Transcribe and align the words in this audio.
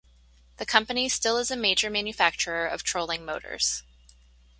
The 0.57 0.65
company 0.65 1.09
still 1.09 1.37
is 1.37 1.51
a 1.51 1.55
major 1.55 1.87
manufacturer 1.87 2.65
of 2.65 2.81
trolling 2.81 3.23
motors. 3.23 3.83